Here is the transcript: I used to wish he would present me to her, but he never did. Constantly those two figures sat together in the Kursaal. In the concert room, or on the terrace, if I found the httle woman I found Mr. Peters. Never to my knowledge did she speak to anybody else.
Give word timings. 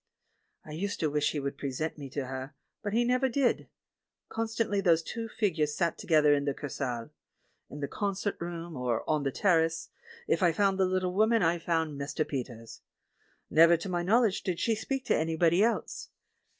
I 0.65 0.71
used 0.71 0.99
to 1.01 1.11
wish 1.11 1.31
he 1.31 1.39
would 1.39 1.59
present 1.59 1.95
me 1.99 2.09
to 2.09 2.25
her, 2.25 2.55
but 2.81 2.93
he 2.93 3.03
never 3.05 3.29
did. 3.29 3.69
Constantly 4.29 4.81
those 4.81 5.03
two 5.03 5.27
figures 5.29 5.75
sat 5.77 5.99
together 5.99 6.33
in 6.33 6.45
the 6.45 6.55
Kursaal. 6.55 7.11
In 7.69 7.81
the 7.81 7.87
concert 7.87 8.35
room, 8.41 8.75
or 8.75 9.07
on 9.07 9.21
the 9.21 9.31
terrace, 9.31 9.89
if 10.27 10.41
I 10.41 10.53
found 10.53 10.79
the 10.79 10.87
httle 10.89 11.13
woman 11.13 11.43
I 11.43 11.59
found 11.59 12.01
Mr. 12.01 12.27
Peters. 12.27 12.81
Never 13.51 13.77
to 13.77 13.89
my 13.89 14.01
knowledge 14.01 14.41
did 14.41 14.59
she 14.59 14.73
speak 14.73 15.05
to 15.05 15.15
anybody 15.15 15.61
else. 15.63 16.09